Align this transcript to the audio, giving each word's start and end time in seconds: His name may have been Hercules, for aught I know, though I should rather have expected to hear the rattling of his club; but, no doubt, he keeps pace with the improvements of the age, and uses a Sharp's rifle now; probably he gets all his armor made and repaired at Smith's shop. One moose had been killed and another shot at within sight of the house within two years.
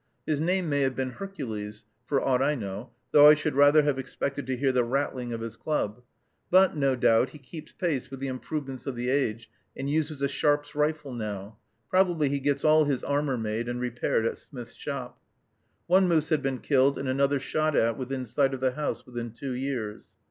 His 0.25 0.39
name 0.41 0.67
may 0.67 0.81
have 0.81 0.95
been 0.95 1.11
Hercules, 1.11 1.85
for 2.07 2.19
aught 2.19 2.41
I 2.41 2.55
know, 2.55 2.89
though 3.11 3.27
I 3.29 3.35
should 3.35 3.53
rather 3.53 3.83
have 3.83 3.99
expected 3.99 4.47
to 4.47 4.57
hear 4.57 4.71
the 4.71 4.83
rattling 4.83 5.31
of 5.31 5.41
his 5.41 5.55
club; 5.55 6.01
but, 6.49 6.75
no 6.75 6.95
doubt, 6.95 7.29
he 7.29 7.37
keeps 7.37 7.71
pace 7.71 8.09
with 8.09 8.19
the 8.19 8.25
improvements 8.27 8.87
of 8.87 8.95
the 8.95 9.11
age, 9.11 9.47
and 9.77 9.87
uses 9.87 10.23
a 10.23 10.27
Sharp's 10.27 10.73
rifle 10.73 11.13
now; 11.13 11.59
probably 11.87 12.29
he 12.29 12.39
gets 12.39 12.65
all 12.65 12.85
his 12.85 13.03
armor 13.03 13.37
made 13.37 13.69
and 13.69 13.79
repaired 13.79 14.25
at 14.25 14.39
Smith's 14.39 14.73
shop. 14.73 15.19
One 15.85 16.07
moose 16.07 16.29
had 16.29 16.41
been 16.41 16.61
killed 16.61 16.97
and 16.97 17.07
another 17.07 17.39
shot 17.39 17.75
at 17.75 17.95
within 17.95 18.25
sight 18.25 18.55
of 18.55 18.59
the 18.59 18.71
house 18.71 19.05
within 19.05 19.29
two 19.29 19.51
years. 19.51 20.07